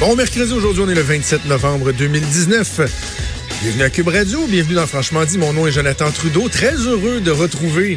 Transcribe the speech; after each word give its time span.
Bon 0.00 0.14
mercredi, 0.14 0.52
aujourd'hui 0.52 0.82
on 0.86 0.88
est 0.88 0.94
le 0.94 1.02
27 1.02 1.46
novembre 1.46 1.92
2019. 1.92 2.80
Bienvenue 3.62 3.82
à 3.82 3.90
Cube 3.90 4.08
Radio, 4.08 4.46
bienvenue 4.46 4.74
dans 4.76 4.86
Franchement 4.86 5.24
dit. 5.24 5.38
Mon 5.38 5.52
nom 5.52 5.66
est 5.66 5.72
Jonathan 5.72 6.10
Trudeau. 6.12 6.48
Très 6.48 6.74
heureux 6.74 7.20
de 7.20 7.32
retrouver 7.32 7.96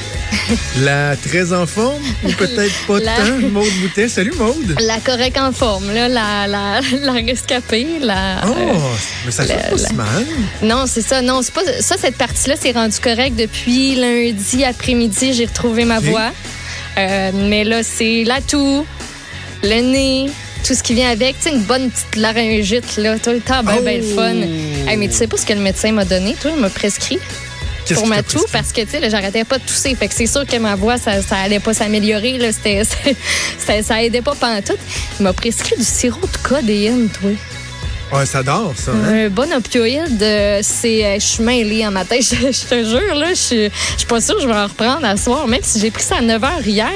la 0.80 1.14
très 1.16 1.52
en 1.52 1.66
forme, 1.66 2.02
ou 2.24 2.32
peut-être 2.32 2.74
pas 2.88 2.98
La- 2.98 3.16
tant, 3.16 3.48
Maude 3.52 3.70
Boutet. 3.80 4.08
Salut 4.08 4.32
Maude. 4.36 4.76
La 4.80 4.98
correcte 4.98 5.38
en 5.38 5.52
forme, 5.52 5.92
là, 5.92 6.08
la, 6.08 6.48
la, 6.48 6.80
la 7.00 7.12
rescapée, 7.12 7.86
la. 8.00 8.40
Oh, 8.44 8.50
euh, 8.58 8.72
mais 9.24 9.30
ça 9.30 9.44
fait 9.44 9.70
pas 9.70 9.78
si 9.78 9.94
mal. 9.94 10.26
non, 10.62 10.86
c'est 10.88 11.02
ça. 11.02 11.22
Non, 11.22 11.42
c'est 11.42 11.54
pas 11.54 11.62
ça. 11.80 11.94
Cette 12.00 12.16
partie-là, 12.16 12.56
c'est 12.60 12.72
rendu 12.72 12.98
correct 12.98 13.36
depuis 13.36 13.94
lundi 13.94 14.64
après-midi. 14.64 15.34
J'ai 15.34 15.46
retrouvé 15.46 15.84
ma 15.84 16.00
voix. 16.00 16.32
Euh, 16.98 17.30
mais 17.32 17.62
là, 17.62 17.82
c'est 17.84 18.24
la 18.24 18.40
toux, 18.40 18.84
le 19.62 19.80
nez, 19.80 20.30
tout 20.62 20.74
ce 20.74 20.82
qui 20.82 20.94
vient 20.94 21.10
avec. 21.10 21.36
Tu 21.38 21.48
sais, 21.48 21.54
une 21.54 21.62
bonne 21.62 21.90
petite 21.90 22.16
laryngite, 22.16 22.96
là, 22.96 23.18
tout 23.18 23.30
le 23.30 23.40
temps, 23.40 23.62
ben, 23.62 23.80
ben 23.82 24.00
le 24.00 24.14
fun. 24.14 24.34
Oh. 24.36 24.88
Hey, 24.88 24.96
mais 24.96 25.08
tu 25.08 25.14
sais 25.14 25.26
pas 25.26 25.36
ce 25.36 25.46
que 25.46 25.52
le 25.52 25.60
médecin 25.60 25.92
m'a 25.92 26.04
donné, 26.04 26.34
toi, 26.40 26.50
il 26.54 26.60
m'a 26.60 26.70
prescrit 26.70 27.18
pour 27.94 28.06
ma 28.06 28.22
toux 28.22 28.44
parce 28.52 28.72
que 28.72 28.82
tu 28.82 28.90
sais 28.90 29.10
j'arrêtais 29.10 29.44
pas 29.44 29.58
de 29.58 29.64
tousser. 29.64 29.94
Fait 29.94 30.08
que 30.08 30.14
c'est 30.14 30.26
sûr 30.26 30.46
que 30.46 30.56
ma 30.56 30.76
voix 30.76 30.98
ça, 30.98 31.20
ça 31.22 31.36
allait 31.36 31.60
pas 31.60 31.74
s'améliorer 31.74 32.38
là. 32.38 32.52
C'était 32.52 32.82
ça, 33.58 33.82
ça 33.82 34.02
aidait 34.02 34.22
pas 34.22 34.34
pantoute. 34.34 34.78
Il 35.18 35.24
m'a 35.24 35.32
prescrit 35.32 35.76
du 35.76 35.84
sirop 35.84 36.20
de 36.20 36.48
codéine 36.48 37.08
toi 37.08 37.30
Ouais, 38.12 38.26
ça 38.26 38.42
dort, 38.42 38.74
ça. 38.76 38.92
hein? 38.92 39.26
un 39.26 39.28
bon 39.30 39.50
opioïde 39.54 40.22
euh, 40.22 40.58
c'est 40.62 41.02
euh, 41.04 41.14
je 41.14 41.24
suis 41.24 41.42
mêlée 41.42 41.86
en 41.86 41.90
matin 41.90 42.16
je, 42.20 42.34
je 42.52 42.66
te 42.66 42.84
jure 42.84 43.14
là 43.14 43.30
je 43.30 43.34
suis 43.34 43.64
je 43.64 43.98
suis 43.98 44.06
pas 44.06 44.20
sûre 44.20 44.36
que 44.36 44.42
je 44.42 44.46
vais 44.46 44.52
en 44.54 44.66
reprendre 44.66 45.04
à 45.06 45.16
soir 45.16 45.46
même 45.48 45.62
si 45.62 45.80
j'ai 45.80 45.90
pris 45.90 46.02
ça 46.02 46.16
à 46.16 46.20
9 46.20 46.42
h 46.42 46.66
hier 46.68 46.90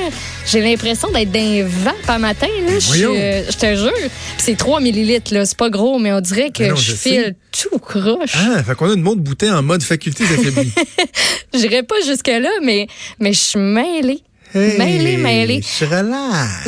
j'ai 0.46 0.60
l'impression 0.60 1.08
d'être 1.10 1.30
d'un 1.32 1.64
vent 1.66 1.94
par 2.06 2.18
matin 2.18 2.48
là 2.68 2.78
je 2.78 3.04
euh, 3.06 3.44
je 3.50 3.56
te 3.56 3.76
jure 3.76 4.10
c'est 4.36 4.56
3 4.58 4.80
millilitres 4.80 5.32
là 5.32 5.46
c'est 5.46 5.56
pas 5.56 5.70
gros 5.70 5.98
mais 5.98 6.12
on 6.12 6.20
dirait 6.20 6.50
que 6.50 6.64
non, 6.64 6.76
je, 6.76 6.92
sais. 6.92 6.96
file 7.10 7.34
tout 7.50 7.78
croche 7.78 8.34
Ah, 8.36 8.62
fait 8.62 8.74
qu'on 8.74 8.90
a 8.90 8.94
une 8.94 9.02
Maude 9.02 9.20
Boutet 9.20 9.50
en 9.50 9.62
mode 9.62 9.82
faculté 9.82 10.24
d'affaibli. 10.24 10.70
J'irai 11.54 11.82
pas 11.82 11.96
jusque-là, 12.06 12.50
mais, 12.62 12.86
mais 13.18 13.32
je 13.32 13.38
suis 13.40 13.58
mêlée. 13.58 14.22
Hey, 14.54 14.76
Mêlée, 14.78 15.16
mêlée. 15.16 15.62
Je. 15.62 15.86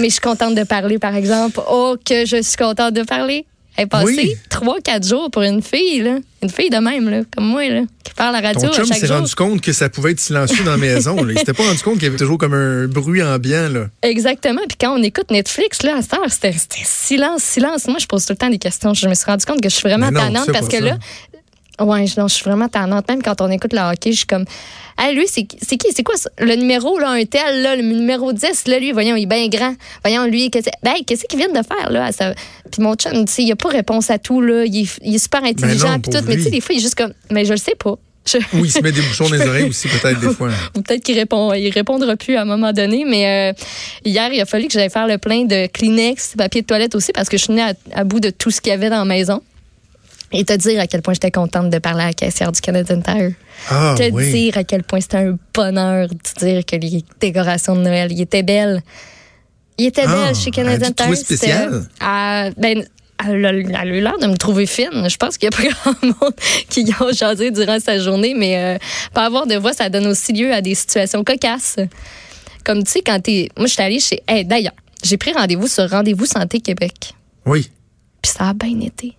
Mais 0.00 0.08
je 0.08 0.12
suis 0.12 0.20
contente 0.20 0.54
de 0.54 0.64
parler, 0.64 0.98
par 0.98 1.14
exemple. 1.14 1.60
Oh, 1.70 1.96
que 2.04 2.24
je 2.26 2.40
suis 2.42 2.56
contente 2.56 2.94
de 2.94 3.02
parler. 3.02 3.44
Elle 3.78 3.84
est 3.84 3.86
passée 3.86 4.14
Oui. 4.16 4.36
trois, 4.50 4.80
quatre 4.80 5.06
jours 5.06 5.30
pour 5.30 5.42
une 5.42 5.62
fille, 5.62 6.00
là. 6.02 6.18
Une 6.42 6.50
fille 6.50 6.70
de 6.70 6.76
même, 6.76 7.08
là, 7.08 7.22
comme 7.34 7.46
moi, 7.46 7.68
là, 7.68 7.80
qui 8.04 8.12
parle 8.14 8.36
à 8.36 8.40
la 8.40 8.48
radio 8.48 8.68
Ton 8.68 8.74
chum 8.74 8.86
s'est 8.86 9.06
rendu 9.08 9.34
compte 9.34 9.60
que 9.60 9.72
ça 9.72 9.88
pouvait 9.88 10.12
être 10.12 10.20
silencieux 10.20 10.62
dans 10.64 10.70
la 10.72 10.76
maison. 10.76 11.16
là. 11.24 11.32
Il 11.32 11.38
s'était 11.38 11.52
pas 11.52 11.64
rendu 11.64 11.80
compte 11.82 11.94
qu'il 11.94 12.04
y 12.04 12.06
avait 12.06 12.16
toujours 12.16 12.38
comme 12.38 12.54
un 12.54 12.86
bruit 12.86 13.22
ambiant. 13.22 13.68
Là. 13.68 13.86
Exactement. 14.02 14.60
Puis 14.68 14.76
quand 14.80 14.96
on 14.96 15.02
écoute 15.02 15.30
Netflix, 15.32 15.82
là, 15.82 15.96
à 15.96 16.02
cette 16.02 16.14
heure, 16.14 16.30
c'était 16.30 16.52
silence, 16.54 17.42
silence. 17.42 17.88
Moi, 17.88 17.98
je 17.98 18.06
pose 18.06 18.24
tout 18.24 18.32
le 18.34 18.36
temps 18.36 18.50
des 18.50 18.58
questions. 18.58 18.94
Je 18.94 19.08
me 19.08 19.14
suis 19.14 19.24
rendu 19.26 19.44
compte 19.44 19.60
que 19.60 19.68
je 19.68 19.74
suis 19.74 19.88
vraiment 19.88 20.10
non, 20.12 20.20
tannante 20.20 20.52
parce 20.52 20.68
que 20.68 20.78
ça. 20.78 20.84
là, 20.84 20.98
Ouais, 21.80 22.06
je, 22.06 22.18
non, 22.20 22.28
je 22.28 22.34
suis 22.34 22.44
vraiment 22.44 22.68
tannante. 22.68 23.08
Même 23.08 23.22
quand 23.22 23.40
on 23.40 23.50
écoute 23.50 23.72
le 23.72 23.78
hockey, 23.80 24.12
je 24.12 24.18
suis 24.18 24.26
comme, 24.26 24.44
ah, 24.96 25.12
lui, 25.12 25.26
c'est 25.28 25.46
c'est 25.62 25.76
qui? 25.76 25.88
C'est 25.94 26.02
quoi 26.02 26.16
ça? 26.16 26.28
le 26.38 26.54
numéro, 26.56 26.98
là, 26.98 27.10
un 27.10 27.24
tel, 27.24 27.62
là, 27.62 27.76
le 27.76 27.82
numéro 27.82 28.32
10, 28.32 28.66
là, 28.66 28.78
lui, 28.78 28.92
voyons, 28.92 29.14
il 29.16 29.22
est 29.22 29.26
bien 29.26 29.46
grand. 29.48 29.74
Voyons, 30.04 30.24
lui, 30.26 30.50
qu'est-ce 30.50 30.70
ben, 30.82 30.94
qu'est-ce 31.06 31.24
qu'il 31.26 31.38
vient 31.38 31.48
de 31.48 31.54
faire, 31.66 31.90
là? 31.90 32.10
sa- 32.12 32.34
Puis 32.70 32.82
mon 32.82 32.94
chum, 32.96 33.24
tu 33.24 33.32
sais, 33.32 33.42
il 33.44 33.52
a 33.52 33.56
pas 33.56 33.68
réponse 33.68 34.10
à 34.10 34.18
tout, 34.18 34.40
là. 34.40 34.64
Il 34.64 34.82
est, 34.82 34.88
il 35.04 35.14
est 35.14 35.18
super 35.18 35.42
intelligent, 35.44 35.98
puis 36.00 36.10
tout. 36.12 36.18
Mais 36.26 36.34
tu 36.36 36.42
sais, 36.44 36.50
des 36.50 36.60
fois, 36.60 36.74
il 36.74 36.78
est 36.78 36.82
juste 36.82 36.96
comme, 36.96 37.12
mais 37.30 37.44
je 37.44 37.52
le 37.52 37.58
sais 37.58 37.74
pas. 37.76 37.94
Je- 38.26 38.36
Ou 38.58 38.64
il 38.64 38.70
se 38.70 38.80
met 38.82 38.92
des 38.92 39.00
bouchons 39.00 39.24
dans 39.28 39.36
les 39.36 39.46
oreilles 39.46 39.68
aussi, 39.70 39.88
peut-être, 39.88 40.20
des 40.20 40.28
fois. 40.34 40.50
ou 40.76 40.82
peut-être 40.82 41.02
qu'il 41.02 41.16
répond, 41.16 41.52
il 41.54 41.70
répondra 41.70 42.14
plus 42.16 42.36
à 42.36 42.42
un 42.42 42.44
moment 42.44 42.72
donné. 42.72 43.04
Mais 43.06 43.52
euh, 43.54 43.64
hier, 44.04 44.30
il 44.32 44.40
a 44.40 44.44
fallu 44.46 44.66
que 44.66 44.72
j'aille 44.74 44.90
faire 44.90 45.06
le 45.06 45.16
plein 45.16 45.44
de 45.44 45.66
Kleenex, 45.68 46.34
papier 46.36 46.60
de 46.62 46.66
toilette 46.66 46.94
aussi, 46.96 47.12
parce 47.12 47.28
que 47.28 47.38
je 47.38 47.44
suis 47.44 47.52
venue 47.54 47.62
à, 47.62 47.72
à 47.94 48.04
bout 48.04 48.20
de 48.20 48.30
tout 48.30 48.50
ce 48.50 48.60
qu'il 48.60 48.70
y 48.70 48.74
avait 48.74 48.90
dans 48.90 48.98
la 48.98 49.04
maison. 49.06 49.40
Et 50.32 50.44
te 50.44 50.52
dire 50.52 50.78
à 50.80 50.86
quel 50.86 51.00
point 51.02 51.14
j'étais 51.14 51.30
contente 51.30 51.70
de 51.70 51.78
parler 51.78 52.02
à 52.02 52.06
la 52.08 52.12
caissière 52.12 52.52
du 52.52 52.60
Canadian 52.60 53.00
Tire. 53.00 53.32
Ah, 53.70 53.94
te 53.96 54.10
oui. 54.12 54.30
dire 54.30 54.58
à 54.58 54.64
quel 54.64 54.82
point 54.82 55.00
c'était 55.00 55.16
un 55.18 55.38
bonheur 55.54 56.08
de 56.08 56.16
dire 56.46 56.64
que 56.66 56.76
les 56.76 57.02
décorations 57.20 57.74
de 57.76 57.80
Noël, 57.80 58.12
ils 58.12 58.20
étaient 58.20 58.42
belles. 58.42 58.82
Ils 59.78 59.86
étaient 59.86 60.04
Ah, 60.06 60.26
belles 60.26 60.34
chez 60.34 60.50
Canadian 60.50 60.92
Tire. 60.92 61.16
spécial? 61.16 61.86
Ben, 62.00 62.84
elle 63.26 63.44
a, 63.46 63.48
elle 63.52 63.74
a 63.74 63.84
eu 63.86 64.00
l'air 64.02 64.18
de 64.18 64.26
me 64.26 64.36
trouver 64.36 64.66
fine. 64.66 65.08
Je 65.08 65.16
pense 65.16 65.38
qu'il 65.38 65.50
y 65.50 65.54
a 65.54 65.56
pas 65.56 65.62
grand 65.66 66.02
monde 66.02 66.34
qui 66.68 66.82
y 66.82 66.92
a 66.92 67.10
jasé 67.12 67.50
durant 67.50 67.80
sa 67.80 67.98
journée, 67.98 68.34
mais 68.34 68.56
euh, 68.58 68.78
pas 69.14 69.24
avoir 69.24 69.46
de 69.46 69.56
voix, 69.56 69.72
ça 69.72 69.88
donne 69.88 70.06
aussi 70.08 70.32
lieu 70.32 70.52
à 70.52 70.60
des 70.60 70.74
situations 70.74 71.24
cocasses. 71.24 71.76
Comme 72.64 72.84
tu 72.84 72.90
sais, 72.92 73.00
quand 73.00 73.18
t'es. 73.20 73.48
Moi, 73.56 73.66
je 73.66 73.72
suis 73.72 73.82
allée 73.82 73.98
chez. 73.98 74.20
Hey, 74.28 74.44
D'ailleurs, 74.44 74.74
j'ai 75.02 75.16
pris 75.16 75.32
rendez-vous 75.32 75.68
sur 75.68 75.88
Rendez-vous 75.88 76.26
Santé 76.26 76.60
Québec. 76.60 77.14
Oui. 77.46 77.70
Puis 78.20 78.32
ça 78.36 78.50
a 78.50 78.52
bien 78.52 78.78
été. 78.80 79.14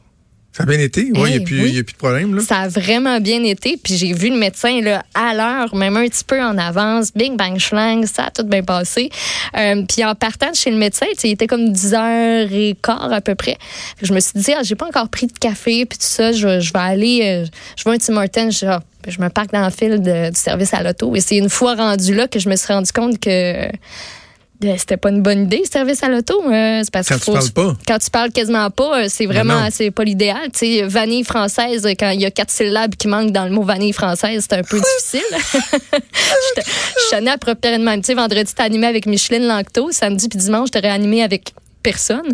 Ça 0.51 0.63
a 0.63 0.65
bien 0.65 0.79
été? 0.79 1.01
Hey, 1.01 1.11
n'y 1.11 1.35
a, 1.35 1.39
plus- 1.39 1.61
oui. 1.61 1.69
il 1.69 1.75
y 1.75 1.79
a 1.79 1.83
plus 1.83 1.93
de 1.93 1.97
problème. 1.97 2.35
Là? 2.35 2.41
Ça 2.41 2.57
a 2.61 2.67
vraiment 2.67 3.19
bien 3.21 3.43
été. 3.43 3.77
Puis 3.81 3.95
j'ai 3.95 4.13
vu 4.13 4.29
le 4.29 4.35
médecin 4.37 4.81
là, 4.81 5.03
à 5.13 5.33
l'heure, 5.33 5.73
même 5.75 5.95
un 5.95 6.07
petit 6.07 6.23
peu 6.23 6.41
en 6.41 6.57
avance. 6.57 7.13
Bing, 7.13 7.37
bang, 7.37 7.57
schlang. 7.59 8.05
Ça 8.05 8.25
a 8.25 8.31
tout 8.31 8.43
bien 8.43 8.63
passé. 8.63 9.09
Euh, 9.55 9.83
puis 9.87 10.03
en 10.03 10.15
partant 10.15 10.49
de 10.51 10.55
chez 10.55 10.71
le 10.71 10.77
médecin, 10.77 11.05
il 11.23 11.29
était 11.31 11.47
comme 11.47 11.71
10h15 11.71 13.11
à 13.13 13.21
peu 13.21 13.35
près. 13.35 13.57
Fait 13.97 14.01
que 14.01 14.07
je 14.07 14.13
me 14.13 14.19
suis 14.19 14.33
dit, 14.35 14.51
ah, 14.57 14.63
j'ai 14.63 14.75
pas 14.75 14.87
encore 14.87 15.09
pris 15.09 15.27
de 15.27 15.33
café. 15.39 15.85
Puis 15.85 15.97
tout 15.99 16.05
ça, 16.07 16.31
je, 16.31 16.59
je 16.59 16.73
vais 16.73 16.79
aller, 16.79 17.21
euh, 17.23 17.45
je 17.77 17.83
vais 17.83 17.95
un 17.95 17.97
Tim 17.97 18.17
Hortons. 18.17 18.49
Je, 18.51 18.65
ah, 18.65 18.81
je 19.07 19.21
me 19.21 19.29
parque 19.29 19.51
dans 19.53 19.63
le 19.63 19.71
fil 19.71 20.01
de- 20.01 20.29
du 20.29 20.39
service 20.39 20.73
à 20.73 20.83
l'auto. 20.83 21.15
Et 21.15 21.21
c'est 21.21 21.37
une 21.37 21.49
fois 21.49 21.75
rendu 21.75 22.13
là 22.15 22.27
que 22.27 22.39
je 22.39 22.49
me 22.49 22.55
suis 22.55 22.73
rendu 22.73 22.91
compte 22.91 23.19
que 23.19 23.29
euh, 23.29 23.69
c'était 24.77 24.97
pas 24.97 25.09
une 25.09 25.21
bonne 25.21 25.43
idée, 25.43 25.61
le 25.63 25.69
service 25.71 26.03
à 26.03 26.09
l'auto. 26.09 26.41
Euh, 26.45 26.81
c'est 26.83 26.91
parce 26.91 27.07
Quand 27.07 27.17
tu 27.19 27.31
parles 27.31 27.51
pas. 27.51 27.77
quand 27.87 27.97
tu 27.99 28.09
parles 28.09 28.31
quasiment 28.31 28.69
pas, 28.69 29.01
euh, 29.03 29.05
c'est 29.07 29.25
non. 29.25 29.31
vraiment 29.33 29.67
c'est 29.71 29.91
pas 29.91 30.03
l'idéal. 30.03 30.49
Tu 30.51 30.59
sais, 30.59 30.81
vanille 30.83 31.23
française, 31.23 31.87
quand 31.97 32.09
il 32.09 32.21
y 32.21 32.25
a 32.25 32.31
quatre 32.31 32.51
syllabes 32.51 32.95
qui 32.95 33.07
manquent 33.07 33.31
dans 33.31 33.45
le 33.45 33.51
mot 33.51 33.63
vanille 33.63 33.93
française, 33.93 34.45
c'est 34.49 34.57
un 34.57 34.63
peu 34.63 34.79
difficile. 35.01 35.21
Je 35.93 36.61
te- 36.61 36.67
je 37.11 37.15
tenais 37.17 37.31
à 37.31 37.37
propre 37.37 37.61
de 37.61 37.77
même. 37.83 38.01
Tu 38.01 38.07
sais, 38.07 38.13
vendredi, 38.13 38.51
t'as 38.55 38.63
animé 38.65 38.87
avec 38.87 39.05
Micheline 39.05 39.47
Lanctot. 39.47 39.91
Samedi 39.91 40.27
puis 40.27 40.39
dimanche, 40.39 40.71
t'aurais 40.71 40.89
animé 40.89 41.23
avec 41.23 41.53
personne. 41.81 42.27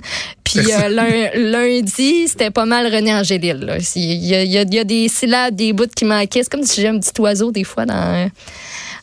Puis 0.44 0.60
euh, 0.74 0.90
lun- 0.90 1.30
lundi, 1.36 2.28
c'était 2.28 2.50
pas 2.50 2.66
mal 2.66 2.88
René 2.94 3.14
Angélil. 3.14 3.78
Il 3.96 4.02
y, 4.04 4.28
y 4.30 4.36
a- 4.36 4.44
il 4.64 4.74
y 4.74 4.80
a 4.80 4.84
des 4.84 5.08
syllabes, 5.08 5.56
des 5.56 5.72
bouts 5.74 5.86
qui 5.96 6.06
manquaient. 6.06 6.42
C'est 6.44 6.50
comme 6.52 6.64
si 6.64 6.82
j'ai 6.82 6.88
un 6.88 7.00
petit 7.00 7.20
oiseau 7.22 7.52
des 7.52 7.64
fois 7.64 7.86
dans, 7.86 8.30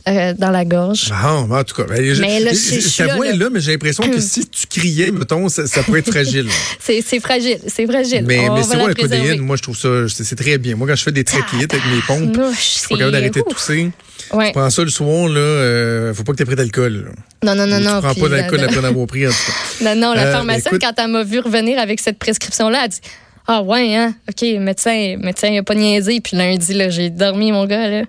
euh, 0.08 0.34
dans 0.36 0.50
la 0.50 0.64
gorge. 0.64 1.10
Ben, 1.10 1.58
en 1.58 1.64
tout 1.64 1.74
cas, 1.74 1.84
ben, 1.88 2.00
Mais 2.20 2.40
là, 2.40 2.52
je- 2.52 3.02
là, 3.04 3.14
voix 3.16 3.26
est 3.26 3.32
là. 3.32 3.36
là, 3.44 3.50
mais 3.52 3.60
j'ai 3.60 3.72
l'impression 3.72 4.08
que 4.08 4.20
si 4.20 4.46
tu 4.46 4.66
criais, 4.66 5.10
mettons, 5.10 5.48
ça, 5.48 5.66
ça 5.66 5.82
pourrait 5.82 6.00
être 6.00 6.10
fragile. 6.10 6.48
C'est 6.80 7.20
fragile, 7.20 7.58
c'est 7.68 7.86
fragile. 7.86 8.24
Mais, 8.26 8.48
On 8.48 8.54
mais 8.54 8.62
va 8.62 8.66
c'est 8.68 8.78
quoi 8.78 8.88
la 8.88 8.94
codéine? 8.94 9.40
Moi, 9.40 9.56
je 9.56 9.62
trouve 9.62 9.76
ça, 9.76 9.88
c'est 10.08 10.34
très 10.36 10.58
bien. 10.58 10.74
Moi, 10.76 10.86
quand 10.88 10.96
je 10.96 11.02
fais 11.04 11.12
des 11.12 11.24
traquillettes 11.24 11.72
avec 11.72 11.86
mes 11.86 12.00
pompes, 12.06 12.36
je 12.54 12.60
suis 12.60 12.80
pas 12.88 12.96
capable 12.96 13.12
d'arrêter 13.12 13.40
de 13.40 13.44
tousser. 13.48 13.90
Ouais. 14.32 14.46
Tu 14.48 14.52
prends 14.52 14.70
ça 14.70 14.82
le 14.82 14.88
soir, 14.90 15.28
là, 15.28 15.40
euh, 15.40 16.14
faut 16.14 16.24
pas 16.24 16.32
que 16.32 16.38
tu 16.38 16.42
aies 16.42 16.46
pris 16.46 16.56
d'alcool. 16.56 17.12
Non, 17.44 17.54
non, 17.54 17.66
non, 17.66 17.78
non. 17.80 17.96
Tu 18.00 18.06
prends 18.06 18.14
pas 18.14 18.28
d'alcool 18.28 18.60
après 18.60 18.84
avoir 18.84 19.06
pris, 19.06 19.26
en 19.26 19.30
tout 19.30 19.36
cas. 19.36 19.84
Non, 19.94 19.94
non, 20.00 20.14
la 20.14 20.26
Euh, 20.26 20.32
pharmacienne, 20.32 20.78
quand 20.80 20.92
elle 20.98 21.10
m'a 21.10 21.22
vu 21.24 21.38
revenir 21.40 21.78
avec 21.78 22.00
cette 22.00 22.18
prescription-là, 22.18 22.78
elle 22.78 22.84
a 22.84 22.88
dit 22.88 23.00
Ah, 23.46 23.60
ouais, 23.62 23.94
hein? 23.96 24.14
OK, 24.28 24.42
médecin, 24.60 25.16
médecin, 25.18 25.48
il 25.48 25.58
a 25.58 25.62
pas 25.64 25.74
niaisé. 25.74 26.20
Puis 26.20 26.36
lundi, 26.36 26.74
là, 26.74 26.90
j'ai 26.90 27.10
dormi, 27.10 27.50
mon 27.50 27.66
gars, 27.66 27.88
là. 27.88 28.02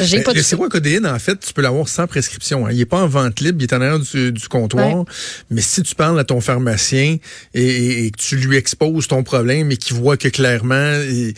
J'ai 0.00 0.22
pas 0.22 0.32
le 0.32 0.38
de 0.38 0.42
sirop 0.42 0.64
à 0.64 0.68
codéine, 0.70 1.06
en 1.06 1.18
fait, 1.18 1.38
tu 1.38 1.52
peux 1.52 1.60
l'avoir 1.62 1.88
sans 1.88 2.06
prescription. 2.06 2.66
hein? 2.66 2.70
Il 2.72 2.80
est 2.80 2.86
pas 2.86 3.02
en 3.02 3.06
vente 3.06 3.40
libre, 3.40 3.58
il 3.60 3.64
est 3.64 3.72
en 3.74 3.80
arrière 3.82 3.98
du, 3.98 4.32
du 4.32 4.48
comptoir. 4.48 5.04
Mais 5.50 5.60
si 5.60 5.82
tu 5.82 5.94
parles 5.94 6.18
à 6.18 6.24
ton 6.24 6.40
pharmacien 6.40 7.18
et, 7.54 7.62
et- 7.62 8.06
et 8.06 8.10
que 8.10 8.16
tu 8.18 8.36
lui 8.36 8.56
exposes 8.56 9.08
ton 9.08 9.22
problème 9.22 9.70
et 9.70 9.76
qu'il 9.76 9.94
voit 9.96 10.16
que 10.16 10.28
clairement, 10.28 10.94
et- 10.94 11.34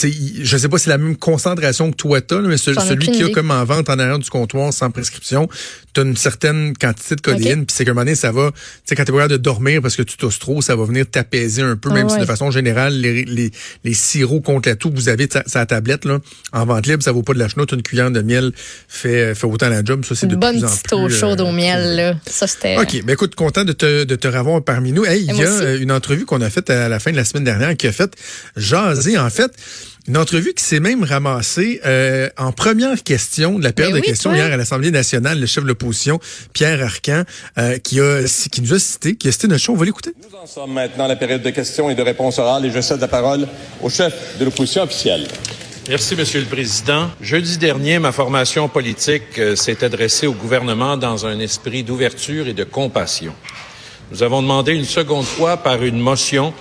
je 0.00 0.56
sais 0.56 0.68
pas 0.68 0.78
si 0.78 0.84
c'est 0.84 0.90
la 0.90 0.98
même 0.98 1.16
concentration 1.16 1.90
que 1.90 1.96
toi 1.96 2.20
t'as, 2.20 2.40
mais 2.40 2.56
ce- 2.56 2.72
celui 2.88 3.06
qui 3.12 3.22
a 3.22 3.28
comme 3.34 3.50
en 3.50 3.64
vente 3.64 3.88
en 3.88 3.98
arrière 3.98 4.18
du 4.18 4.28
comptoir 4.30 4.72
sans 4.72 4.90
prescription, 4.90 5.48
tu 5.92 6.00
as 6.00 6.04
une 6.04 6.16
certaine 6.16 6.74
quantité 6.76 7.14
de 7.16 7.20
codéine, 7.20 7.66
puis 7.66 7.74
c'est 7.76 7.84
qu'à 7.84 7.92
un 7.92 7.94
moment 7.94 8.04
donné, 8.04 8.16
ça 8.16 8.32
va, 8.32 8.50
tu 8.52 8.58
sais, 8.84 8.96
quand 8.96 9.04
tu 9.04 9.10
es 9.12 9.14
capable 9.14 9.32
de 9.32 9.36
dormir 9.36 9.80
parce 9.82 9.94
que 9.96 10.02
tu 10.02 10.16
tosses 10.16 10.38
trop, 10.38 10.60
ça 10.62 10.74
va 10.74 10.84
venir 10.84 11.06
t'apaiser 11.08 11.62
un 11.62 11.76
peu, 11.76 11.90
Ah 11.92 11.94
même 11.94 12.08
si 12.08 12.18
de 12.18 12.24
façon 12.24 12.50
générale, 12.50 12.94
les, 13.00 13.24
les, 13.24 13.50
les 13.84 13.94
sirops 13.94 14.42
contre 14.44 14.68
la 14.68 14.76
toux 14.76 14.90
que 14.90 14.96
vous 14.96 15.08
avez 15.08 15.28
la 15.54 15.66
tablette, 15.66 16.04
là, 16.04 16.18
en 16.52 16.64
vente 16.66 16.86
libre, 16.86 17.02
ça 17.02 17.12
vaut 17.12 17.22
pas 17.22 17.34
de 17.34 17.38
la 17.38 17.48
chenoute, 17.48 17.70
une 17.72 17.82
cuillère 17.82 18.10
de 18.10 18.20
miel 18.22 18.52
fait, 18.88 19.34
fait 19.34 19.46
autant 19.46 19.68
la 19.68 19.84
job, 19.84 20.04
ça 20.04 20.14
c'est 20.14 20.26
de 20.26 20.34
bonne 20.36 20.56
plus 20.58 20.64
en 20.64 20.68
petite 20.68 20.86
plus, 20.88 20.96
eau 20.96 21.08
chaude 21.08 21.40
euh, 21.40 21.44
au 21.44 21.52
miel, 21.52 21.96
là. 21.96 22.14
Ça, 22.26 22.46
c'était. 22.46 22.76
OK, 22.78 23.04
ben 23.04 23.12
écoute, 23.12 23.34
content 23.36 23.64
de 23.64 23.72
te, 23.72 24.04
de 24.04 24.16
te 24.16 24.26
revoir 24.28 24.62
parmi 24.62 24.92
nous. 24.92 25.04
Hey, 25.04 25.22
il 25.28 25.36
y 25.36 25.42
a 25.42 25.48
aussi. 25.48 25.62
euh, 25.64 25.78
une 25.80 25.92
entrevue 25.92 26.24
qu'on 26.24 26.40
a 26.40 26.50
faite 26.50 26.70
à 26.70 26.88
la 26.88 26.98
fin 26.98 27.12
de 27.12 27.16
la 27.16 27.24
semaine 27.24 27.44
dernière 27.44 27.76
qui 27.76 27.86
a 27.86 27.92
fait 27.92 28.12
jaser, 28.56 29.18
en 29.18 29.30
fait. 29.30 29.52
Une 30.06 30.16
entrevue 30.18 30.52
qui 30.54 30.62
s'est 30.62 30.80
même 30.80 31.02
ramassée 31.02 31.80
euh, 31.86 32.28
en 32.36 32.52
première 32.52 33.02
question 33.02 33.58
de 33.58 33.64
la 33.64 33.72
période 33.72 33.94
Ben 33.94 34.00
de 34.00 34.04
oui, 34.04 34.10
questions 34.10 34.30
toi. 34.30 34.38
hier 34.38 34.52
à 34.52 34.56
l'Assemblée 34.56 34.90
nationale, 34.90 35.40
le 35.40 35.46
chef 35.46 35.62
de 35.64 35.68
l'opposition, 35.68 36.20
Pierre 36.52 36.82
Arcan, 36.82 37.22
euh, 37.58 37.78
qui, 37.78 38.00
a, 38.00 38.22
qui 38.52 38.60
nous 38.60 38.74
a 38.74 38.78
cité, 38.78 39.16
qui 39.16 39.28
a 39.28 39.32
cité 39.32 39.48
notre 39.48 39.62
show. 39.62 39.72
On 39.72 39.76
va 39.76 39.86
l'écouter. 39.86 40.12
Nous 40.22 40.38
en 40.38 40.46
sommes 40.46 40.72
maintenant 40.74 41.04
à 41.04 41.08
la 41.08 41.16
période 41.16 41.42
de 41.42 41.50
questions 41.50 41.88
et 41.88 41.94
de 41.94 42.02
réponses 42.02 42.38
orales 42.38 42.66
et 42.66 42.70
je 42.70 42.80
cède 42.80 43.00
la 43.00 43.08
parole 43.08 43.46
au 43.82 43.88
chef 43.88 44.38
de 44.38 44.44
l'opposition 44.44 44.82
officielle. 44.82 45.26
Merci, 45.88 46.16
Monsieur 46.16 46.40
le 46.40 46.46
Président. 46.46 47.10
Jeudi 47.20 47.58
dernier, 47.58 47.98
ma 47.98 48.10
formation 48.12 48.68
politique 48.68 49.38
euh, 49.38 49.54
s'est 49.54 49.84
adressée 49.84 50.26
au 50.26 50.32
gouvernement 50.32 50.96
dans 50.96 51.26
un 51.26 51.38
esprit 51.40 51.82
d'ouverture 51.82 52.48
et 52.48 52.54
de 52.54 52.64
compassion. 52.64 53.34
Nous 54.10 54.22
avons 54.22 54.42
demandé 54.42 54.72
une 54.72 54.84
seconde 54.84 55.24
fois 55.24 55.56
par 55.58 55.82
une 55.82 55.98
motion 55.98 56.54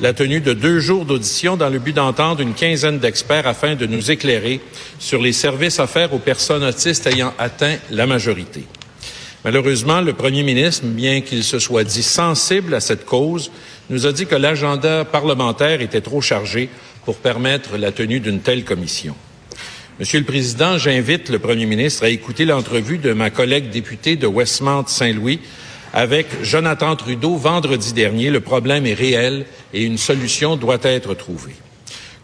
la 0.00 0.12
tenue 0.12 0.40
de 0.40 0.52
deux 0.52 0.78
jours 0.78 1.04
d'audition 1.04 1.56
dans 1.56 1.68
le 1.68 1.78
but 1.78 1.92
d'entendre 1.92 2.40
une 2.40 2.54
quinzaine 2.54 2.98
d'experts 2.98 3.46
afin 3.46 3.74
de 3.74 3.86
nous 3.86 4.10
éclairer 4.10 4.60
sur 4.98 5.20
les 5.20 5.32
services 5.32 5.80
offerts 5.80 6.14
aux 6.14 6.20
personnes 6.20 6.62
autistes 6.62 7.06
ayant 7.06 7.34
atteint 7.38 7.76
la 7.90 8.06
majorité. 8.06 8.64
Malheureusement, 9.44 10.00
le 10.00 10.12
premier 10.12 10.42
ministre, 10.42 10.84
bien 10.84 11.20
qu'il 11.20 11.42
se 11.42 11.58
soit 11.58 11.84
dit 11.84 12.02
sensible 12.02 12.74
à 12.74 12.80
cette 12.80 13.04
cause, 13.04 13.50
nous 13.90 14.06
a 14.06 14.12
dit 14.12 14.26
que 14.26 14.34
l'agenda 14.34 15.04
parlementaire 15.04 15.80
était 15.80 16.00
trop 16.00 16.20
chargé 16.20 16.68
pour 17.04 17.16
permettre 17.16 17.76
la 17.76 17.90
tenue 17.90 18.20
d'une 18.20 18.40
telle 18.40 18.64
commission. 18.64 19.14
Monsieur 19.98 20.20
le 20.20 20.24
Président, 20.24 20.78
j'invite 20.78 21.28
le 21.28 21.40
premier 21.40 21.66
ministre 21.66 22.04
à 22.04 22.08
écouter 22.08 22.44
l'entrevue 22.44 22.98
de 22.98 23.12
ma 23.12 23.30
collègue 23.30 23.70
députée 23.70 24.14
de 24.14 24.28
Westmount-Saint-Louis 24.28 25.40
avec 25.98 26.28
Jonathan 26.44 26.94
Trudeau 26.94 27.34
vendredi 27.34 27.92
dernier. 27.92 28.30
Le 28.30 28.38
problème 28.38 28.86
est 28.86 28.94
réel 28.94 29.46
et 29.74 29.82
une 29.82 29.98
solution 29.98 30.54
doit 30.54 30.78
être 30.84 31.12
trouvée. 31.14 31.56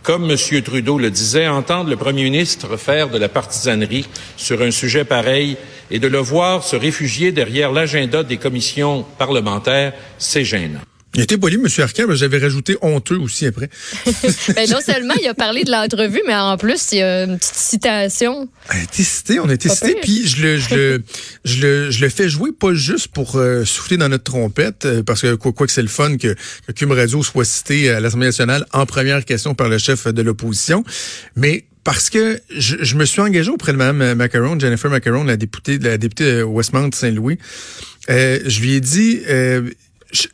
Comme 0.05 0.31
M. 0.31 0.62
Trudeau 0.62 0.97
le 0.97 1.11
disait, 1.11 1.49
entendre 1.49 1.91
le 1.91 1.97
premier 1.97 2.23
ministre 2.23 2.76
faire 2.76 3.09
de 3.09 3.19
la 3.19 3.29
partisanerie 3.29 4.06
sur 4.37 4.62
un 4.62 4.71
sujet 4.71 5.05
pareil 5.05 5.56
et 5.91 5.99
de 5.99 6.06
le 6.06 6.19
voir 6.19 6.62
se 6.62 6.76
réfugier 6.76 7.32
derrière 7.32 7.73
l'agenda 7.73 8.23
des 8.23 8.37
commissions 8.37 9.05
parlementaires, 9.19 9.93
c'est 10.19 10.44
gênant. 10.44 10.79
Il 11.15 11.21
était 11.21 11.39
poli, 11.39 11.57
M. 11.57 11.67
Arcan, 11.79 12.05
mais 12.09 12.17
j'avais 12.17 12.39
rajouté 12.39 12.77
honteux 12.83 13.19
aussi 13.19 13.47
après. 13.47 13.69
Ben, 14.55 14.69
non 14.71 14.79
seulement 14.85 15.15
il 15.21 15.27
a 15.27 15.35
parlé 15.35 15.65
de 15.65 15.71
l'entrevue, 15.71 16.23
mais 16.27 16.35
en 16.35 16.57
plus, 16.57 16.93
il 16.93 16.99
y 16.99 17.03
a 17.03 17.25
une 17.25 17.39
petite 17.39 17.55
citation. 17.55 18.49
On 18.69 18.73
a 18.73 18.83
été 18.83 19.03
cité, 19.03 19.41
on 19.41 19.49
a 19.49 19.55
été 19.55 19.69
cité, 19.69 19.97
puis 20.01 20.27
je 20.27 20.43
le, 20.43 20.59
je, 20.59 20.75
le, 20.75 21.03
je, 21.45 21.61
le, 21.61 21.91
je 21.91 22.05
le 22.05 22.09
fais 22.09 22.29
jouer 22.29 22.53
pas 22.53 22.75
juste 22.75 23.09
pour 23.09 23.37
euh, 23.37 23.65
souffler 23.65 23.97
dans 23.97 24.09
notre 24.09 24.25
trompette, 24.25 24.85
euh, 24.85 25.03
parce 25.03 25.23
que 25.23 25.35
quoi, 25.35 25.53
quoi 25.53 25.67
que 25.67 25.73
c'est 25.73 25.83
le 25.83 25.89
fun 25.89 26.17
que, 26.17 26.35
que 26.67 26.73
Cum 26.73 26.93
Radio 26.93 27.23
soit 27.23 27.45
cité 27.45 27.91
à 27.91 28.01
l'Assemblée 28.01 28.27
nationale 28.27 28.67
en 28.73 28.87
première 28.87 29.25
question 29.25 29.55
par 29.55 29.69
le 29.69 29.79
chef 29.79 30.07
de 30.09 30.23
l'opposition, 30.23 30.85
mais 31.37 31.65
parce 31.85 32.09
que 32.11 32.41
je, 32.51 32.77
je 32.81 32.97
me 32.97 33.05
suis 33.05 33.21
engagé 33.21 33.51
auprès 33.51 33.73
de 33.73 33.77
Mme 33.77 34.15
Macaron, 34.15 34.59
Jennifer 34.59 34.91
Macaron, 34.91 35.25
la 35.25 35.37
députée, 35.37 35.79
la 35.79 35.99
députée 35.99 36.37
de 36.37 36.43
Westmount-Saint-Louis. 36.43 37.39
Euh, 38.11 38.41
je 38.47 38.61
lui 38.61 38.75
ai 38.75 38.81
dit, 38.81 39.21
euh, 39.29 39.71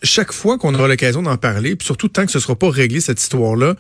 chaque 0.02 0.32
fois 0.32 0.58
qu'on 0.58 0.74
aura 0.74 0.88
l'occasion 0.88 1.22
d'en 1.22 1.36
parler, 1.36 1.76
puis 1.76 1.86
surtout 1.86 2.08
tant 2.08 2.26
que 2.26 2.32
ce 2.32 2.38
sera 2.40 2.56
pas 2.56 2.70
réglé 2.70 3.00
cette 3.00 3.20
histoire-là, 3.20 3.76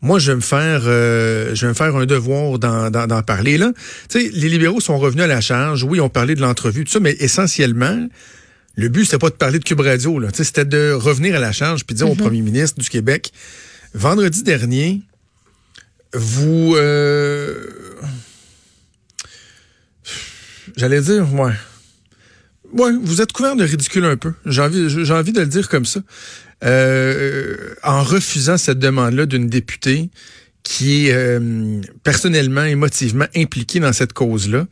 moi 0.00 0.18
je 0.18 0.32
vais 0.32 0.36
me 0.36 0.40
faire, 0.40 0.82
euh, 0.84 1.54
je 1.54 1.66
vais 1.66 1.68
me 1.68 1.74
faire 1.74 1.94
un 1.94 2.06
devoir 2.06 2.58
d'en, 2.58 3.22
parler 3.22 3.58
là. 3.58 3.72
Tu 4.08 4.20
sais, 4.20 4.30
les 4.32 4.48
libéraux 4.48 4.80
sont 4.80 4.98
revenus 4.98 5.24
à 5.24 5.26
la 5.28 5.40
charge. 5.40 5.84
Oui, 5.84 6.00
on 6.00 6.08
parlait 6.08 6.34
de 6.34 6.40
l'entrevue, 6.40 6.84
tout 6.84 6.92
ça, 6.92 7.00
mais 7.00 7.16
essentiellement. 7.20 8.08
Le 8.74 8.88
but, 8.88 9.04
c'était 9.04 9.18
pas 9.18 9.28
de 9.28 9.34
parler 9.34 9.58
de 9.58 9.64
Cube 9.64 9.80
Radio, 9.80 10.18
là. 10.18 10.28
C'était 10.32 10.64
de 10.64 10.92
revenir 10.92 11.34
à 11.36 11.38
la 11.38 11.52
charge 11.52 11.84
puis 11.84 11.94
dire 11.94 12.10
au 12.10 12.14
premier 12.14 12.40
ministre 12.40 12.80
du 12.80 12.88
Québec, 12.88 13.30
vendredi 13.94 14.42
dernier, 14.42 15.02
vous... 16.14 16.74
euh, 16.76 17.54
J'allais 20.76 21.00
dire, 21.00 21.32
ouais. 21.34 21.52
Ouais, 22.72 22.92
vous 23.02 23.20
êtes 23.20 23.32
couvert 23.32 23.54
de 23.54 23.64
ridicule 23.64 24.04
un 24.04 24.16
peu. 24.16 24.32
J'ai 24.46 24.62
envie, 24.62 24.88
j'ai 24.88 25.12
envie 25.12 25.32
de 25.32 25.40
le 25.40 25.46
dire 25.46 25.68
comme 25.68 25.84
ça. 25.84 26.00
Euh, 26.64 27.74
en 27.82 28.02
refusant 28.02 28.56
cette 28.56 28.78
demande-là 28.78 29.26
d'une 29.26 29.48
députée 29.48 30.10
qui 30.62 31.08
est 31.08 31.12
euh, 31.12 31.80
personnellement, 32.04 32.62
émotivement 32.62 33.26
impliquée 33.36 33.80
dans 33.80 33.92
cette 33.92 34.12
cause-là, 34.12 34.66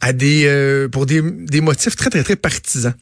à 0.00 0.12
des 0.12 0.44
euh, 0.44 0.88
pour 0.88 1.06
des, 1.06 1.22
des 1.22 1.62
motifs 1.62 1.96
très 1.96 2.10
très 2.10 2.22
très 2.22 2.36
partisans. 2.36 2.94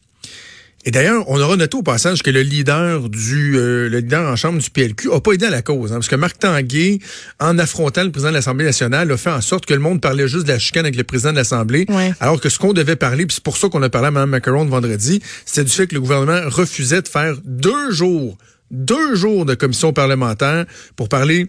Et 0.87 0.91
d'ailleurs, 0.91 1.25
on 1.29 1.41
aura 1.41 1.57
noté 1.57 1.77
au 1.77 1.83
passage 1.83 2.23
que 2.23 2.31
le 2.31 2.43
leader 2.43 3.09
du 3.09 3.57
euh, 3.57 3.89
le 3.89 3.99
leader 3.99 4.31
en 4.31 4.37
chambre 4.37 4.61
du 4.61 4.69
PLQ 4.71 5.13
a 5.13 5.21
pas 5.21 5.33
aidé 5.33 5.47
à 5.47 5.51
la 5.51 5.63
cause, 5.63 5.93
hein, 5.93 5.97
parce 5.97 6.09
que 6.09 6.17
Marc 6.17 6.39
Tanguay, 6.39 6.99
en 7.41 7.59
affrontant 7.59 8.05
le 8.05 8.11
président 8.11 8.31
de 8.31 8.35
l'Assemblée 8.37 8.67
nationale, 8.67 9.11
a 9.11 9.17
fait 9.17 9.31
en 9.31 9.41
sorte 9.41 9.65
que 9.65 9.73
le 9.75 9.81
monde 9.81 10.01
parlait 10.01 10.29
juste 10.29 10.45
de 10.47 10.53
la 10.53 10.59
chicane 10.59 10.85
avec 10.85 10.97
le 10.97 11.05
président 11.05 11.33
de 11.33 11.37
l'Assemblée, 11.37 11.87
Ouais. 11.89 12.13
alors 12.21 12.41
que 12.41 12.49
ce 12.51 12.59
qu'on 12.59 12.73
devait 12.75 12.97
parler, 12.97 13.25
puis 13.25 13.35
c'est 13.35 13.43
pour 13.45 13.57
ça 13.57 13.69
qu'on 13.71 13.83
a 13.83 13.89
parlé 13.89 14.09
à 14.09 14.11
Mme 14.11 14.29
Macaron 14.31 14.67
vendredi, 14.67 15.23
c'était 15.47 15.65
du 15.65 15.71
fait 15.73 15.87
que 15.87 15.95
le 15.95 16.01
gouvernement 16.03 16.41
refusait 16.51 17.01
de 17.03 17.09
faire 17.09 17.37
deux 17.45 17.91
jours, 17.91 18.37
deux 18.71 19.15
jours 19.15 19.47
de 19.47 19.55
commission 19.55 19.93
parlementaire 19.95 20.67
pour 20.97 21.09
parler 21.09 21.49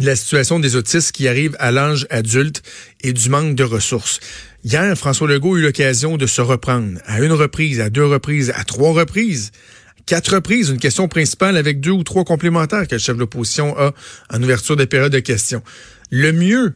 la 0.00 0.16
situation 0.16 0.58
des 0.58 0.76
autistes 0.76 1.12
qui 1.12 1.28
arrivent 1.28 1.56
à 1.58 1.70
l'âge 1.70 2.06
adulte 2.10 2.62
et 3.02 3.12
du 3.12 3.28
manque 3.28 3.54
de 3.54 3.64
ressources. 3.64 4.20
Hier, 4.64 4.96
François 4.96 5.28
Legault 5.28 5.54
a 5.56 5.58
eu 5.58 5.62
l'occasion 5.62 6.16
de 6.16 6.26
se 6.26 6.40
reprendre 6.40 6.98
à 7.06 7.20
une 7.20 7.32
reprise, 7.32 7.80
à 7.80 7.90
deux 7.90 8.04
reprises, 8.04 8.52
à 8.54 8.64
trois 8.64 8.92
reprises, 8.92 9.52
quatre 10.06 10.34
reprises, 10.34 10.70
une 10.70 10.78
question 10.78 11.08
principale 11.08 11.56
avec 11.56 11.80
deux 11.80 11.90
ou 11.90 12.02
trois 12.02 12.24
complémentaires 12.24 12.86
que 12.86 12.94
le 12.94 12.98
chef 12.98 13.14
de 13.14 13.20
l'opposition 13.20 13.78
a 13.78 13.92
en 14.32 14.42
ouverture 14.42 14.76
des 14.76 14.86
périodes 14.86 15.12
de 15.12 15.20
questions. 15.20 15.62
Le 16.10 16.32
mieux 16.32 16.74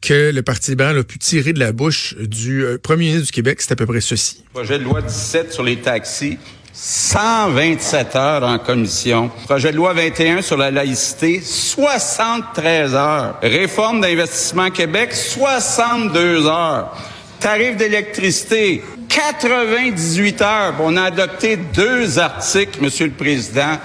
que 0.00 0.32
le 0.32 0.42
Parti 0.42 0.72
libéral 0.72 0.98
a 0.98 1.04
pu 1.04 1.18
tirer 1.18 1.52
de 1.52 1.60
la 1.60 1.72
bouche 1.72 2.16
du 2.18 2.64
euh, 2.64 2.76
premier 2.76 3.06
ministre 3.06 3.26
du 3.26 3.32
Québec, 3.32 3.62
c'est 3.62 3.72
à 3.72 3.76
peu 3.76 3.86
près 3.86 4.00
ceci. 4.00 4.42
Projet 4.52 4.78
de 4.78 4.84
loi 4.84 5.00
17 5.00 5.52
sur 5.52 5.62
les 5.62 5.76
taxis, 5.76 6.38
127 6.74 8.16
heures 8.16 8.42
en 8.44 8.58
commission. 8.58 9.30
Projet 9.44 9.72
de 9.72 9.76
loi 9.76 9.92
21 9.92 10.40
sur 10.40 10.56
la 10.56 10.70
laïcité, 10.70 11.42
73 11.44 12.94
heures. 12.94 13.38
Réforme 13.42 14.00
d'investissement 14.00 14.70
Québec, 14.70 15.12
62 15.12 16.46
heures. 16.46 16.96
Tarif 17.38 17.76
d'électricité, 17.76 18.82
98 19.08 20.40
heures. 20.40 20.74
On 20.80 20.96
a 20.96 21.02
adopté 21.02 21.56
deux 21.56 22.18
articles, 22.18 22.80
Monsieur 22.80 23.06
le 23.06 23.12
Président. 23.12 23.76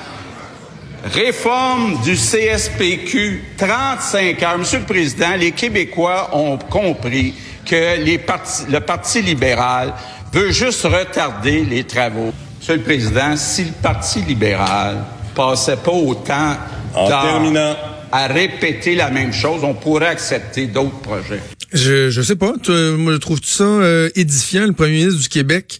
Réforme 1.03 2.01
du 2.03 2.15
CSPQ, 2.15 3.43
35 3.57 4.43
heures. 4.43 4.57
Monsieur 4.59 4.79
le 4.79 4.85
Président, 4.85 5.35
les 5.37 5.51
Québécois 5.51 6.29
ont 6.33 6.57
compris 6.57 7.33
que 7.65 7.97
le 7.99 8.79
Parti 8.79 9.21
libéral 9.21 9.93
veut 10.31 10.51
juste 10.51 10.83
retarder 10.83 11.65
les 11.65 11.83
travaux. 11.83 12.31
Monsieur 12.59 12.75
le 12.75 12.81
Président, 12.81 13.35
si 13.35 13.65
le 13.65 13.71
Parti 13.81 14.21
libéral 14.21 15.03
passait 15.35 15.77
pas 15.77 15.91
autant 15.91 16.57
d'heures 16.95 17.77
à 18.11 18.27
répéter 18.27 18.95
la 18.95 19.09
même 19.09 19.33
chose, 19.33 19.63
on 19.63 19.73
pourrait 19.73 20.07
accepter 20.07 20.67
d'autres 20.67 20.99
projets. 21.01 21.41
Je, 21.73 22.09
je 22.09 22.21
sais 22.21 22.35
pas. 22.35 22.53
Tu, 22.61 22.71
moi, 22.71 23.13
je 23.13 23.17
trouve 23.17 23.39
ça 23.43 23.63
euh, 23.63 24.09
édifiant, 24.15 24.65
le 24.65 24.73
premier 24.73 24.93
ministre 24.93 25.21
du 25.21 25.29
Québec, 25.29 25.79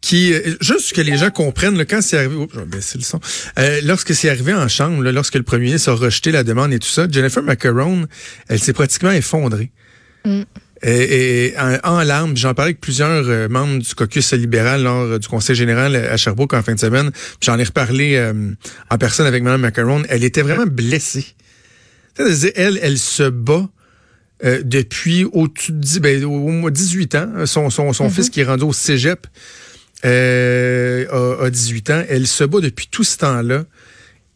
qui 0.00 0.32
euh, 0.32 0.56
juste 0.60 0.92
que 0.92 1.00
les 1.00 1.16
gens 1.16 1.30
comprennent 1.30 1.76
là, 1.76 1.84
quand 1.84 2.00
c'est 2.00 2.16
arrivé. 2.16 2.36
Oups, 2.36 2.54
je 2.54 2.60
vais 2.60 2.66
baisser 2.66 2.98
le 2.98 3.04
son. 3.04 3.20
Euh, 3.58 3.80
lorsque 3.84 4.14
c'est 4.14 4.30
arrivé 4.30 4.54
en 4.54 4.68
chambre, 4.68 5.02
là, 5.02 5.12
lorsque 5.12 5.34
le 5.34 5.42
premier 5.42 5.66
ministre 5.66 5.90
a 5.90 5.94
rejeté 5.94 6.30
la 6.30 6.44
demande 6.44 6.72
et 6.72 6.78
tout 6.78 6.88
ça, 6.88 7.06
Jennifer 7.10 7.42
Macaron, 7.42 8.06
elle 8.48 8.60
s'est 8.60 8.72
pratiquement 8.72 9.10
effondrée. 9.10 9.70
Et, 10.82 11.46
et 11.46 11.58
en, 11.58 11.78
en 11.84 12.02
larmes, 12.02 12.36
j'en 12.36 12.52
parlais 12.52 12.70
avec 12.70 12.80
plusieurs 12.80 13.28
euh, 13.28 13.48
membres 13.48 13.78
du 13.78 13.94
caucus 13.94 14.32
libéral 14.34 14.82
lors 14.82 15.02
euh, 15.02 15.18
du 15.18 15.26
conseil 15.26 15.56
général 15.56 15.96
à 15.96 16.16
Sherbrooke 16.16 16.52
en 16.52 16.62
fin 16.62 16.74
de 16.74 16.80
semaine. 16.80 17.10
Puis 17.12 17.46
J'en 17.46 17.58
ai 17.58 17.64
reparlé 17.64 18.16
euh, 18.16 18.52
en 18.90 18.98
personne 18.98 19.26
avec 19.26 19.42
Mme 19.42 19.62
Macaron. 19.62 20.02
Elle 20.08 20.24
était 20.24 20.42
vraiment 20.42 20.66
blessée. 20.66 21.26
C'est-à-dire, 22.14 22.50
Elle, 22.56 22.78
elle 22.82 22.98
se 22.98 23.28
bat 23.28 23.68
depuis 24.42 25.24
ben, 26.00 26.24
au 26.24 26.48
moins 26.48 26.70
18 26.70 27.14
ans. 27.14 27.46
Son, 27.46 27.70
son, 27.70 27.94
son 27.94 28.10
fils 28.10 28.28
qui 28.28 28.40
est 28.40 28.44
rendu 28.44 28.64
au 28.64 28.72
cégep 28.74 29.26
a, 30.02 30.08
a 30.08 31.50
18 31.50 31.90
ans. 31.90 32.02
Elle 32.08 32.26
se 32.26 32.44
bat 32.44 32.60
depuis 32.60 32.86
tout 32.90 33.04
ce 33.04 33.16
temps-là. 33.16 33.64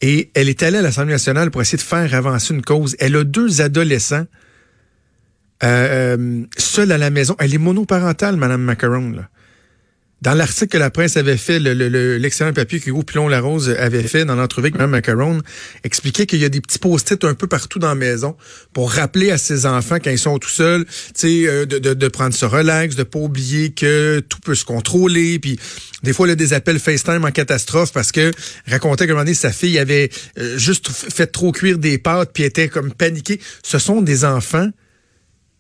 Et 0.01 0.31
elle 0.35 0.49
est 0.49 0.63
allée 0.63 0.79
à 0.79 0.83
l'Assemblée 0.83 1.13
nationale 1.13 1.51
pour 1.51 1.61
essayer 1.61 1.77
de 1.77 1.83
faire 1.83 2.15
avancer 2.15 2.55
une 2.55 2.63
cause. 2.63 2.97
Elle 2.99 3.15
a 3.17 3.25
deux 3.25 3.61
adolescents 3.61 4.25
euh, 5.63 6.17
euh, 6.17 6.45
seuls 6.57 6.93
à 6.93 6.99
la 6.99 7.11
maison. 7.11 7.37
Elle 7.39 7.55
est 7.55 7.59
monoparentale, 7.59 8.37
Madame 8.37 8.63
Macaron. 8.63 9.15
Dans 10.23 10.35
l'article 10.35 10.73
que 10.73 10.77
la 10.77 10.91
presse 10.91 11.17
avait 11.17 11.39
fait, 11.39 11.59
l'excellent 11.59 12.51
le, 12.51 12.55
papier 12.55 12.79
que 12.79 12.91
Hugo 12.91 13.03
Pilon-Larose 13.03 13.71
avait 13.71 14.03
fait 14.03 14.27
dans 14.27 14.35
l'entrevue 14.35 14.67
avec 14.67 14.75
Mme 14.75 14.91
Macaron, 14.91 15.41
expliquait 15.83 16.27
qu'il 16.27 16.41
y 16.41 16.45
a 16.45 16.51
des 16.51 16.61
petits 16.61 16.79
post-it 16.79 17.25
un 17.25 17.33
peu 17.33 17.47
partout 17.47 17.79
dans 17.79 17.89
la 17.89 17.95
maison 17.95 18.37
pour 18.75 18.93
rappeler 18.93 19.31
à 19.31 19.39
ses 19.39 19.65
enfants 19.65 19.97
quand 19.97 20.11
ils 20.11 20.19
sont 20.19 20.39
tout 20.39 20.51
seuls, 20.51 20.85
euh, 21.25 21.65
de, 21.65 21.79
de, 21.79 21.95
de, 21.95 22.09
prendre 22.09 22.35
ce 22.35 22.45
relax, 22.45 22.97
de 22.97 23.03
pas 23.03 23.19
oublier 23.19 23.71
que 23.71 24.21
tout 24.21 24.41
peut 24.41 24.55
se 24.55 24.67
contrôler, 24.67 25.39
puis 25.39 25.59
des 26.03 26.13
fois, 26.13 26.29
il 26.29 26.33
a 26.33 26.37
des 26.37 26.53
appels 26.53 26.79
FaceTime 26.79 27.25
en 27.25 27.31
catastrophe 27.31 27.93
parce 27.93 28.13
que 28.13 28.31
racontait 28.67 29.07
qu'à 29.07 29.13
un 29.13 29.15
moment 29.15 29.25
donné, 29.25 29.35
sa 29.35 29.53
fille 29.53 29.79
avait 29.79 30.11
juste 30.57 30.91
fait 30.91 31.29
trop 31.29 31.53
cuire 31.53 31.79
des 31.79 31.97
pâtes 31.97 32.31
puis 32.35 32.45
était 32.45 32.69
comme 32.69 32.93
paniquée. 32.93 33.41
Ce 33.63 33.79
sont 33.79 34.03
des 34.03 34.27
enfants 34.27 34.69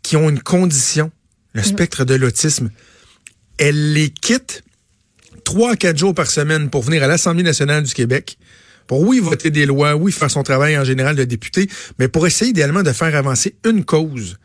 qui 0.02 0.16
ont 0.16 0.28
une 0.28 0.40
condition, 0.40 1.11
le 1.52 1.62
mm. 1.62 1.64
spectre 1.64 2.04
de 2.04 2.14
l'autisme 2.14 2.71
elle 3.61 3.92
les 3.92 4.09
quitte 4.09 4.64
trois 5.45 5.73
à 5.73 5.76
quatre 5.76 5.99
jours 5.99 6.14
par 6.14 6.30
semaine 6.30 6.71
pour 6.71 6.83
venir 6.83 7.02
à 7.04 7.07
l'Assemblée 7.07 7.42
nationale 7.42 7.85
du 7.85 7.92
Québec 7.92 8.38
pour, 8.87 9.02
oui, 9.02 9.21
voter 9.21 9.50
des 9.50 9.66
lois, 9.66 9.95
oui, 9.95 10.11
faire 10.11 10.30
son 10.30 10.42
travail 10.42 10.76
en 10.76 10.83
général 10.83 11.14
de 11.14 11.23
député, 11.23 11.71
mais 12.00 12.09
pour 12.09 12.26
essayer 12.26 12.50
idéalement 12.50 12.83
de 12.83 12.90
faire 12.90 13.14
avancer 13.14 13.54
une 13.64 13.85
cause. 13.85 14.38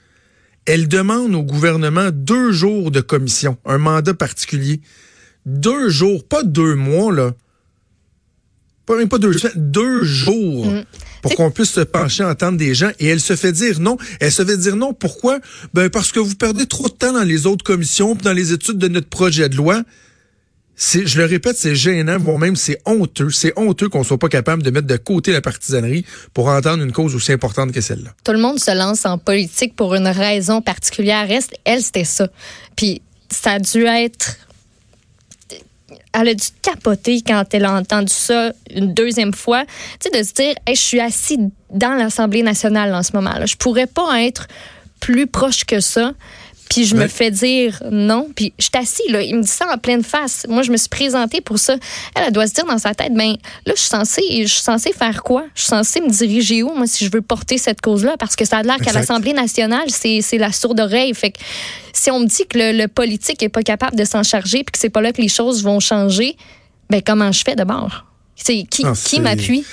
Elle 0.65 0.88
demande 0.88 1.33
au 1.33 1.41
gouvernement 1.41 2.09
deux 2.12 2.51
jours 2.51 2.91
de 2.91 3.01
commission, 3.01 3.57
un 3.65 3.79
mandat 3.79 4.13
particulier. 4.13 4.81
Deux 5.47 5.89
jours, 5.89 6.27
pas 6.27 6.43
deux 6.43 6.75
mois, 6.75 7.12
là. 7.12 7.33
Pas 8.86 8.98
même 8.98 9.10
pas 9.10 9.18
deux 9.18 9.34
semaines, 9.34 9.54
deux 9.72 10.04
jours. 10.04 10.68
Mm 10.68 10.84
pour 11.25 11.34
qu'on 11.34 11.50
puisse 11.50 11.72
se 11.72 11.82
pencher, 11.82 12.24
entendre 12.24 12.60
des 12.60 12.75
gens. 12.75 12.92
Et 13.00 13.08
elle 13.08 13.20
se 13.20 13.36
fait 13.36 13.51
dire 13.51 13.80
non. 13.80 13.98
Elle 14.20 14.32
se 14.32 14.46
fait 14.46 14.58
dire 14.58 14.75
non. 14.75 14.94
Pourquoi? 14.94 15.39
Ben, 15.74 15.89
parce 15.89 16.12
que 16.12 16.20
vous 16.20 16.36
perdez 16.36 16.68
trop 16.68 16.88
de 16.88 16.94
temps 16.94 17.13
dans 17.13 17.24
les 17.24 17.48
autres 17.48 17.63
commissions, 17.63 18.13
dans 18.13 18.32
les 18.32 18.54
études 18.54 18.77
de 18.77 18.88
notre 18.88 19.08
projet 19.08 19.50
de 19.50 19.56
loi. 19.56 19.82
C'est, 20.75 21.08
je 21.08 21.18
le 21.18 21.25
répète, 21.25 21.58
c'est 21.58 21.74
gênant, 21.74 22.20
voire 22.20 22.38
même 22.38 22.56
c'est 22.56 22.80
honteux. 22.86 23.32
C'est 23.32 23.54
honteux 23.58 23.89
qu'on 23.89 24.04
soit 24.04 24.20
pas 24.20 24.30
capable 24.30 24.62
de 24.62 24.70
mettre 24.70 24.86
de 24.86 24.98
côté 24.98 25.32
la 25.32 25.42
partisanerie 25.42 26.06
pour 26.36 26.48
entendre 26.48 26.84
une 26.84 26.92
cause 26.92 27.15
aussi 27.15 27.32
importante 27.32 27.72
que 27.72 27.82
celle-là. 27.82 28.12
Tout 28.24 28.34
le 28.34 28.39
monde 28.39 28.60
se 28.60 28.77
lance 28.77 29.04
en 29.08 29.18
politique 29.18 29.75
pour 29.75 29.96
une 29.96 30.08
raison 30.08 30.62
particulière. 30.62 31.27
Reste, 31.27 31.56
elle, 31.63 31.82
c'était 31.82 32.04
ça. 32.04 32.27
Puis 32.75 33.01
ça 33.32 33.54
a 33.54 33.60
dû 33.60 33.84
être 33.84 34.36
elle 36.13 36.30
a 36.30 36.34
dû 36.34 36.48
capoter 36.62 37.22
quand 37.22 37.44
elle 37.54 37.65
a 37.65 37.74
entendu 37.74 38.12
ça 38.12 38.51
une 38.74 38.94
deuxième 38.94 39.34
fois. 39.34 39.65
Tu 40.00 40.10
sais, 40.12 40.20
de 40.20 40.24
se 40.24 40.34
dire, 40.34 40.56
je 40.68 40.74
suis 40.74 41.00
assis 41.00 41.39
dans 41.70 41.94
l'Assemblée 41.94 42.44
nationale 42.44 42.94
en 42.94 43.04
ce 43.04 43.12
moment-là. 43.13 43.46
Je 43.46 43.56
pourrais 43.56 43.88
pas 43.88 44.24
être 44.24 44.48
plus 45.00 45.27
proche 45.27 45.65
que 45.65 45.80
ça. 45.80 46.13
Puis 46.69 46.86
je 46.86 46.95
me 46.95 47.07
fais 47.07 47.31
dire 47.31 47.81
non. 47.91 48.27
Puis 48.36 48.53
je 48.57 48.63
suis 48.63 48.72
assis, 48.74 49.12
là. 49.12 49.22
Il 49.22 49.36
me 49.36 49.41
dit 49.41 49.48
ça 49.48 49.67
en 49.72 49.77
pleine 49.77 50.03
face. 50.03 50.45
Moi, 50.50 50.63
je 50.63 50.72
me 50.72 50.77
suis 50.77 50.89
présentée 50.89 51.41
pour 51.41 51.60
ça. 51.60 51.75
Elle, 52.15 52.24
elle 52.27 52.34
doit 52.34 52.48
se 52.48 52.53
dire 52.53 52.65
dans 52.65 52.77
sa 52.77 52.93
tête, 52.93 53.13
ben 53.13 53.36
là, 53.65 53.74
je 53.75 53.79
suis 53.79 53.89
censée, 53.89 54.24
je 54.41 54.48
suis 54.48 54.62
censée 54.62 54.91
faire 54.91 55.24
quoi? 55.24 55.45
Je 55.53 55.62
suis 55.62 55.69
censée 55.69 56.01
me 56.01 56.10
diriger 56.10 56.63
où, 56.63 56.74
moi, 56.74 56.88
si 56.88 57.05
je 57.05 57.12
veux 57.12 57.22
porter 57.22 57.57
cette 57.57 57.81
cause-là? 57.81 58.15
Parce 58.17 58.36
que 58.36 58.45
ça 58.45 58.57
a 58.57 58.63
l'air 58.63 58.77
qu'à 58.77 58.93
l'Assemblée 58.93 59.34
nationale, 59.34 59.89
c'est 59.89 60.38
la 60.38 60.51
sourde 60.51 60.79
oreille. 60.79 61.13
Fait 61.13 61.31
que 61.31 61.39
si 61.93 62.12
on 62.12 62.19
me 62.19 62.25
dit 62.25 62.45
que 62.48 62.57
le, 62.57 62.88
politique 62.88 63.41
est 63.43 63.50
pas 63.50 63.63
capable 63.63 63.98
de 63.98 64.05
s'en 64.05 64.24
charger 64.24 64.63
puis 64.63 64.72
que 64.72 64.79
c'est 64.79 64.89
pas 64.89 65.01
là 65.01 65.12
que 65.12 65.22
les 65.22 65.27
choses 65.27 65.63
vont 65.63 65.79
changer, 65.79 66.36
ben 66.89 67.01
comment 67.05 67.31
je 67.31 67.43
fais 67.43 67.55
d'abord? 67.55 68.05
Qui, 68.36 68.65
qui 68.67 69.19
m'appuie? 69.19 69.65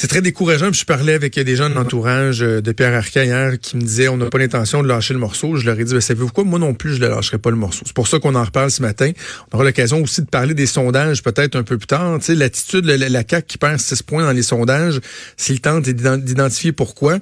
C'est 0.00 0.08
très 0.08 0.22
décourageant. 0.22 0.72
je 0.72 0.86
parlais 0.86 1.12
avec 1.12 1.38
des 1.38 1.56
gens 1.56 1.68
de 1.68 1.74
l'entourage 1.74 2.42
euh, 2.42 2.62
de 2.62 2.72
Pierre 2.72 2.94
Arca 2.94 3.22
hier 3.22 3.60
qui 3.60 3.76
me 3.76 3.82
disaient 3.82 4.08
on 4.08 4.16
n'a 4.16 4.30
pas 4.30 4.38
l'intention 4.38 4.82
de 4.82 4.88
lâcher 4.88 5.12
le 5.12 5.20
morceau. 5.20 5.56
Je 5.56 5.66
leur 5.66 5.78
ai 5.78 5.84
dit 5.84 5.92
ben, 5.92 6.00
savez-vous 6.00 6.30
quoi? 6.30 6.42
Moi 6.42 6.58
non 6.58 6.72
plus, 6.72 6.94
je 6.94 7.02
ne 7.02 7.08
lâcherai 7.08 7.36
pas 7.36 7.50
le 7.50 7.56
morceau. 7.56 7.82
C'est 7.84 7.92
pour 7.92 8.08
ça 8.08 8.18
qu'on 8.18 8.34
en 8.34 8.42
reparle 8.42 8.70
ce 8.70 8.80
matin. 8.80 9.12
On 9.52 9.56
aura 9.56 9.64
l'occasion 9.66 10.02
aussi 10.02 10.22
de 10.22 10.26
parler 10.26 10.54
des 10.54 10.64
sondages 10.64 11.22
peut-être 11.22 11.54
un 11.54 11.64
peu 11.64 11.76
plus 11.76 11.86
tard. 11.86 12.18
Tu 12.18 12.34
l'attitude, 12.34 12.86
la, 12.86 12.96
la 12.96 13.24
CAQ 13.28 13.46
qui 13.46 13.58
perd 13.58 13.78
6 13.78 14.02
points 14.02 14.24
dans 14.24 14.32
les 14.32 14.42
sondages, 14.42 15.00
s'il 15.36 15.60
tente 15.60 15.86
d'identifier 15.86 16.72
pourquoi. 16.72 17.18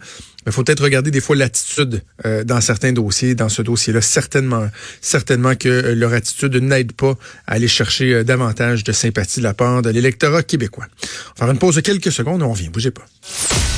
Il 0.49 0.52
faut 0.52 0.64
peut-être 0.64 0.83
regarder 0.83 1.11
des 1.11 1.21
fois 1.21 1.37
l'attitude 1.37 2.02
euh, 2.25 2.43
dans 2.43 2.61
certains 2.61 2.93
dossiers. 2.93 3.35
Dans 3.35 3.50
ce 3.50 3.61
dossier-là, 3.61 4.00
certainement, 4.00 4.69
certainement 5.02 5.55
que 5.55 5.69
euh, 5.69 5.95
leur 5.95 6.14
attitude 6.14 6.57
n'aide 6.57 6.93
pas 6.93 7.17
à 7.47 7.52
aller 7.52 7.69
chercher 7.69 8.14
euh, 8.14 8.25
davantage 8.25 8.83
de 8.83 8.93
sympathie 8.93 9.40
de 9.40 9.45
la 9.45 9.55
part 9.55 9.83
de 9.83 9.90
l'électorat 9.90 10.43
québécois. 10.43 10.87
On 11.37 11.40
va 11.40 11.47
faire 11.47 11.50
une 11.50 11.59
pause 11.59 11.76
de 11.76 11.83
quelques 11.83 12.12
secondes 12.12 12.43
on 12.43 12.50
revient. 12.50 12.71
Bougez 12.71 12.90
pas. 12.90 13.05